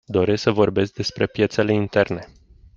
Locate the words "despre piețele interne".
0.93-2.27